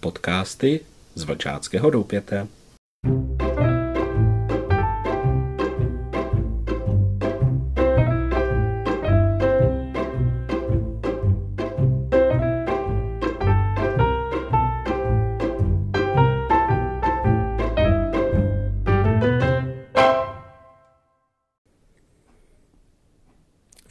Podcasty 0.00 0.80
z 1.14 1.22
Vlčáckého 1.22 1.90
doupěte. 1.90 2.46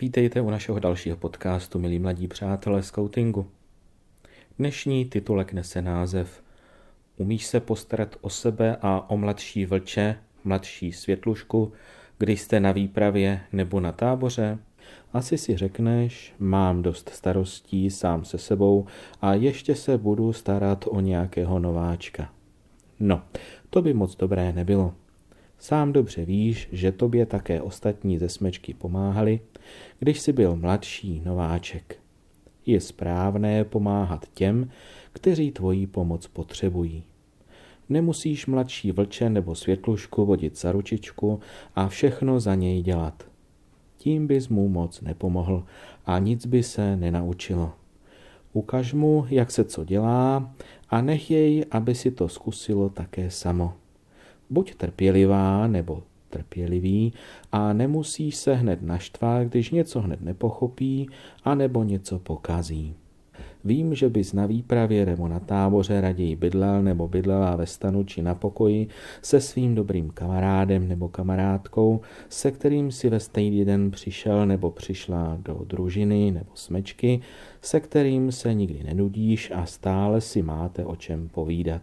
Vítejte 0.02 0.42
u 0.42 0.50
našeho 0.50 0.80
dalšího 0.80 1.18
podcastu, 1.18 1.80
milí 1.80 2.00
mladí 2.00 2.28
přátelé 2.28 2.84
skautingu. 2.84 3.59
Dnešní 4.60 5.06
titulek 5.06 5.54
nese 5.54 5.82
název 5.82 6.44
Umíš 7.18 7.46
se 7.46 7.60
postarat 7.60 8.16
o 8.22 8.30
sebe 8.30 8.78
a 8.82 9.10
o 9.10 9.18
mladší 9.18 9.66
vlče, 9.66 10.16
mladší 10.44 10.92
světlušku, 10.92 11.72
když 12.18 12.42
jste 12.42 12.60
na 12.60 12.72
výpravě 12.72 13.42
nebo 13.52 13.80
na 13.80 13.92
táboře? 13.92 14.60
Asi 15.14 15.38
si 15.38 15.58
řekneš, 15.58 16.34
mám 16.40 16.82
dost 16.82 17.10
starostí 17.10 17.90
sám 17.90 18.26
se 18.26 18.38
sebou 18.38 18.86
a 19.22 19.34
ještě 19.34 19.76
se 19.76 19.98
budu 19.98 20.34
starat 20.34 20.86
o 20.88 21.00
nějakého 21.00 21.60
nováčka. 21.60 22.34
No, 23.00 23.22
to 23.70 23.82
by 23.82 23.94
moc 23.94 24.16
dobré 24.16 24.54
nebylo. 24.54 24.94
Sám 25.60 25.94
dobře 25.94 26.26
víš, 26.26 26.70
že 26.72 26.92
tobě 26.92 27.26
také 27.26 27.62
ostatní 27.62 28.18
ze 28.18 28.30
smečky 28.30 28.74
pomáhali, 28.74 29.40
když 30.00 30.20
jsi 30.20 30.34
byl 30.34 30.56
mladší 30.56 31.22
nováček. 31.26 32.00
Je 32.70 32.82
správné 32.82 33.64
pomáhat 33.64 34.26
těm, 34.34 34.70
kteří 35.14 35.52
tvoji 35.52 35.88
pomoc 35.88 36.28
potřebují. 36.28 37.04
Nemusíš 37.90 38.46
mladší 38.46 38.92
vlče 38.92 39.30
nebo 39.30 39.56
světlušku 39.56 40.26
vodit 40.26 40.60
za 40.60 40.72
ručičku 40.72 41.40
a 41.76 41.88
všechno 41.88 42.40
za 42.40 42.56
něj 42.56 42.82
dělat. 42.82 43.24
Tím 43.98 44.28
bys 44.28 44.50
mu 44.50 44.70
moc 44.70 45.02
nepomohl 45.02 45.64
a 46.06 46.20
nic 46.20 46.46
by 46.46 46.64
se 46.64 46.96
nenaučilo. 46.96 47.74
Ukaž 48.54 48.94
mu, 48.94 49.26
jak 49.30 49.52
se 49.52 49.64
co 49.64 49.86
dělá 49.86 50.54
a 50.90 51.02
nech 51.02 51.32
jej, 51.32 51.66
aby 51.72 51.96
si 51.96 52.12
to 52.12 52.30
zkusilo 52.30 52.90
také 52.90 53.32
samo. 53.32 53.74
Buď 54.50 54.76
trpělivá 54.76 55.68
nebo 55.68 56.04
trpělivý 56.30 57.14
a 57.52 57.74
nemusíš 57.74 58.36
se 58.36 58.56
hned 58.56 58.82
naštvat, 58.82 59.48
když 59.48 59.72
něco 59.72 60.02
hned 60.02 60.22
nepochopí 60.22 61.10
a 61.44 61.56
nebo 61.56 61.84
něco 61.84 62.20
pokazí. 62.20 62.96
Vím, 63.64 63.96
že 63.96 64.10
bys 64.10 64.34
na 64.34 64.46
výpravě 64.46 65.06
nebo 65.06 65.28
na 65.28 65.40
táboře 65.40 66.02
raději 66.02 66.36
bydlel 66.36 66.84
nebo 66.84 67.08
bydlela 67.08 67.56
ve 67.56 67.66
stanu 67.66 68.04
či 68.04 68.22
na 68.22 68.36
pokoji 68.36 68.88
se 69.22 69.42
svým 69.42 69.76
dobrým 69.76 70.10
kamarádem 70.10 70.88
nebo 70.88 71.10
kamarádkou, 71.10 72.02
se 72.30 72.52
kterým 72.52 72.92
si 72.92 73.10
ve 73.10 73.20
stejný 73.20 73.66
den 73.66 73.92
přišel 73.92 74.46
nebo 74.46 74.72
přišla 74.72 75.38
do 75.42 75.54
družiny 75.68 76.32
nebo 76.32 76.52
smečky, 76.54 77.22
se 77.62 77.80
kterým 77.80 78.32
se 78.32 78.54
nikdy 78.54 78.84
nenudíš 78.84 79.52
a 79.56 79.66
stále 79.66 80.22
si 80.22 80.42
máte 80.42 80.86
o 80.86 80.96
čem 80.96 81.30
povídat. 81.30 81.82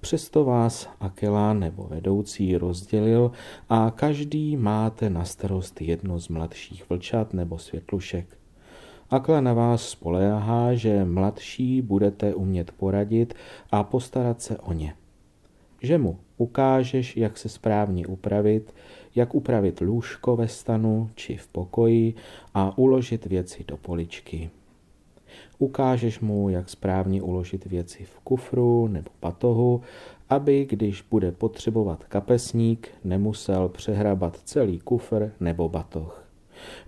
Přesto 0.00 0.44
vás 0.44 0.88
Akela 1.00 1.54
nebo 1.54 1.82
vedoucí 1.82 2.56
rozdělil 2.56 3.32
a 3.68 3.92
každý 3.96 4.56
máte 4.56 5.10
na 5.10 5.24
starost 5.24 5.80
jedno 5.82 6.18
z 6.18 6.28
mladších 6.28 6.90
vlčat 6.90 7.34
nebo 7.34 7.58
světlušek. 7.58 8.38
Akela 9.10 9.40
na 9.40 9.52
vás 9.52 9.88
spoléhá, 9.88 10.74
že 10.74 11.04
mladší 11.04 11.82
budete 11.82 12.34
umět 12.34 12.70
poradit 12.70 13.34
a 13.70 13.84
postarat 13.84 14.42
se 14.42 14.58
o 14.58 14.72
ně. 14.72 14.94
Že 15.82 15.98
mu 15.98 16.18
ukážeš, 16.36 17.16
jak 17.16 17.38
se 17.38 17.48
správně 17.48 18.06
upravit, 18.06 18.74
jak 19.14 19.34
upravit 19.34 19.80
lůžko 19.80 20.36
ve 20.36 20.48
stanu 20.48 21.10
či 21.14 21.36
v 21.36 21.48
pokoji 21.48 22.14
a 22.54 22.78
uložit 22.78 23.26
věci 23.26 23.64
do 23.68 23.76
poličky. 23.76 24.50
Ukážeš 25.58 26.20
mu, 26.20 26.48
jak 26.48 26.68
správně 26.68 27.22
uložit 27.22 27.64
věci 27.64 28.04
v 28.04 28.20
kufru 28.20 28.88
nebo 28.88 29.10
patohu, 29.20 29.80
aby, 30.28 30.64
když 30.64 31.04
bude 31.10 31.32
potřebovat 31.32 32.04
kapesník, 32.04 32.88
nemusel 33.04 33.68
přehrabat 33.68 34.40
celý 34.44 34.78
kufr 34.78 35.30
nebo 35.40 35.68
batoh. 35.68 36.30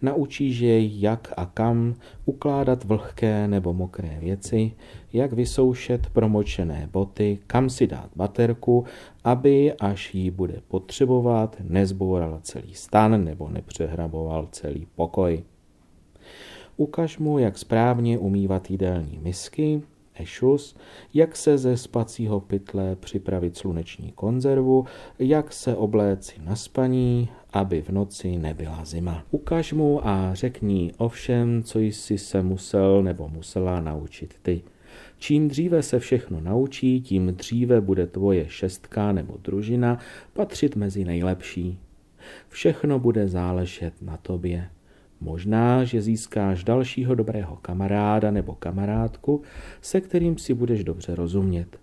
Naučíš 0.02 0.58
jej, 0.58 1.00
jak 1.00 1.32
a 1.36 1.46
kam 1.46 1.94
ukládat 2.24 2.84
vlhké 2.84 3.48
nebo 3.48 3.72
mokré 3.72 4.16
věci, 4.20 4.72
jak 5.12 5.32
vysoušet 5.32 6.06
promočené 6.12 6.88
boty, 6.92 7.38
kam 7.46 7.70
si 7.70 7.86
dát 7.86 8.10
baterku, 8.16 8.84
aby, 9.24 9.72
až 9.72 10.14
ji 10.14 10.30
bude 10.30 10.60
potřebovat, 10.68 11.56
nezboural 11.60 12.38
celý 12.42 12.74
stan 12.74 13.24
nebo 13.24 13.48
nepřehraboval 13.48 14.48
celý 14.52 14.86
pokoj. 14.94 15.42
Ukaž 16.76 17.18
mu, 17.18 17.38
jak 17.38 17.58
správně 17.58 18.18
umývat 18.18 18.70
jídelní 18.70 19.18
misky, 19.22 19.82
ešus, 20.14 20.76
jak 21.14 21.36
se 21.36 21.58
ze 21.58 21.76
spacího 21.76 22.40
pytle 22.40 22.96
připravit 22.96 23.56
sluneční 23.56 24.12
konzervu, 24.12 24.84
jak 25.18 25.52
se 25.52 25.76
obléci 25.76 26.34
na 26.44 26.56
spaní, 26.56 27.28
aby 27.52 27.82
v 27.82 27.88
noci 27.88 28.36
nebyla 28.36 28.84
zima. 28.84 29.24
Ukaž 29.30 29.72
mu 29.72 30.06
a 30.06 30.34
řekni 30.34 30.92
o 30.96 31.08
všem, 31.08 31.62
co 31.62 31.78
jsi 31.78 32.18
se 32.18 32.42
musel 32.42 33.02
nebo 33.02 33.28
musela 33.28 33.80
naučit 33.80 34.34
ty. 34.42 34.62
Čím 35.18 35.48
dříve 35.48 35.82
se 35.82 35.98
všechno 35.98 36.40
naučí, 36.40 37.00
tím 37.00 37.34
dříve 37.34 37.80
bude 37.80 38.06
tvoje 38.06 38.48
šestka 38.48 39.12
nebo 39.12 39.36
družina 39.44 39.98
patřit 40.32 40.76
mezi 40.76 41.04
nejlepší. 41.04 41.78
Všechno 42.48 42.98
bude 42.98 43.28
záležet 43.28 43.94
na 44.02 44.16
tobě. 44.16 44.68
Možná, 45.22 45.84
že 45.84 46.02
získáš 46.02 46.64
dalšího 46.64 47.14
dobrého 47.14 47.56
kamaráda 47.56 48.30
nebo 48.30 48.54
kamarádku, 48.54 49.42
se 49.80 50.00
kterým 50.00 50.38
si 50.38 50.54
budeš 50.54 50.84
dobře 50.84 51.14
rozumět. 51.14 51.78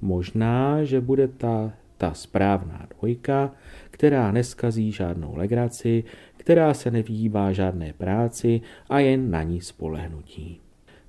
Možná, 0.00 0.84
že 0.84 1.00
bude 1.00 1.28
ta, 1.28 1.72
ta 1.96 2.14
správná 2.14 2.86
dvojka, 2.98 3.50
která 3.90 4.32
neskazí 4.32 4.92
žádnou 4.92 5.36
legraci, 5.36 6.04
která 6.36 6.74
se 6.74 6.90
nevýbá 6.90 7.52
žádné 7.52 7.92
práci 7.92 8.60
a 8.88 8.98
jen 8.98 9.30
na 9.30 9.42
ní 9.42 9.60
spolehnutí. 9.60 10.60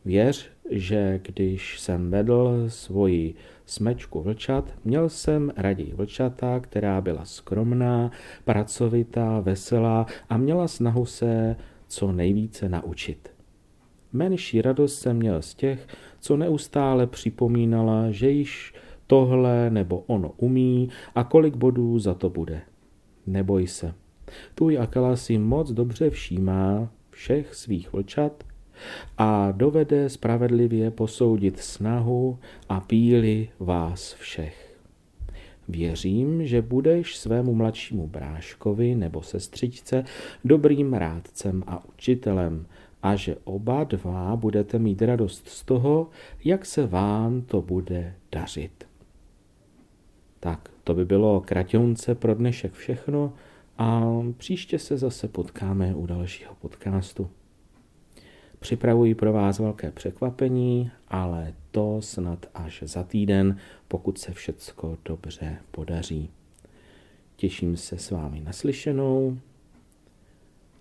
Věř, 0.05 0.49
že 0.69 1.19
když 1.23 1.79
jsem 1.79 2.11
vedl 2.11 2.65
svoji 2.67 3.35
smečku 3.65 4.21
vlčat, 4.21 4.73
měl 4.85 5.09
jsem 5.09 5.51
raději 5.57 5.93
vlčata, 5.93 6.59
která 6.59 7.01
byla 7.01 7.25
skromná, 7.25 8.11
pracovitá, 8.43 9.39
veselá 9.39 10.05
a 10.29 10.37
měla 10.37 10.67
snahu 10.67 11.05
se 11.05 11.55
co 11.87 12.11
nejvíce 12.11 12.69
naučit. 12.69 13.31
Menší 14.13 14.61
radost 14.61 14.99
jsem 14.99 15.17
měl 15.17 15.41
z 15.41 15.53
těch, 15.53 15.87
co 16.19 16.37
neustále 16.37 17.07
připomínala, 17.07 18.11
že 18.11 18.29
již 18.29 18.73
tohle 19.07 19.69
nebo 19.69 19.99
ono 20.07 20.31
umí 20.37 20.89
a 21.15 21.23
kolik 21.23 21.55
bodů 21.55 21.99
za 21.99 22.13
to 22.13 22.29
bude. 22.29 22.61
Neboj 23.27 23.67
se. 23.67 23.93
Tvůj 24.55 24.79
Akela 24.79 25.15
si 25.15 25.37
moc 25.37 25.71
dobře 25.71 26.09
všímá 26.09 26.89
všech 27.09 27.55
svých 27.55 27.93
vlčat 27.93 28.43
a 29.17 29.51
dovede 29.51 30.09
spravedlivě 30.09 30.91
posoudit 30.91 31.59
snahu 31.59 32.39
a 32.69 32.79
píly 32.79 33.49
vás 33.59 34.13
všech. 34.13 34.64
Věřím, 35.67 36.45
že 36.47 36.61
budeš 36.61 37.17
svému 37.17 37.55
mladšímu 37.55 38.07
bráškovi 38.07 38.95
nebo 38.95 39.21
sestřičce 39.21 40.03
dobrým 40.45 40.93
rádcem 40.93 41.63
a 41.67 41.85
učitelem 41.85 42.65
a 43.03 43.15
že 43.15 43.35
oba 43.43 43.83
dva 43.83 44.35
budete 44.35 44.79
mít 44.79 45.01
radost 45.01 45.47
z 45.47 45.63
toho, 45.63 46.09
jak 46.43 46.65
se 46.65 46.87
vám 46.87 47.41
to 47.41 47.61
bude 47.61 48.15
dařit. 48.31 48.87
Tak, 50.39 50.69
to 50.83 50.93
by 50.93 51.05
bylo 51.05 51.41
kratěunce 51.41 52.15
pro 52.15 52.35
dnešek 52.35 52.73
všechno 52.73 53.33
a 53.77 54.03
příště 54.37 54.79
se 54.79 54.97
zase 54.97 55.27
potkáme 55.27 55.95
u 55.95 56.05
dalšího 56.05 56.55
podcastu. 56.61 57.29
Připravuji 58.65 59.15
pro 59.15 59.33
vás 59.33 59.59
velké 59.59 59.91
překvapení, 59.91 60.91
ale 61.07 61.53
to 61.71 62.01
snad 62.01 62.45
až 62.53 62.83
za 62.85 63.03
týden, 63.03 63.57
pokud 63.87 64.17
se 64.17 64.33
všecko 64.33 64.97
dobře 65.05 65.57
podaří. 65.71 66.29
Těším 67.35 67.77
se 67.77 67.97
s 67.97 68.11
vámi 68.11 68.41
naslyšenou 68.41 69.37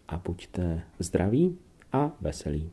a 0.09 0.19
buďte 0.19 0.83
zdraví 0.99 1.59
a 1.93 2.13
veselí. 2.21 2.71